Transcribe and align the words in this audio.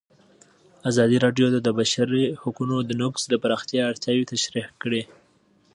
ازادي 0.89 1.17
راډیو 1.25 1.47
د 1.51 1.57
د 1.67 1.69
بشري 1.79 2.25
حقونو 2.41 2.75
نقض 3.01 3.21
د 3.27 3.33
پراختیا 3.43 3.81
اړتیاوې 3.91 4.29
تشریح 4.33 4.67
کړي. 4.81 5.03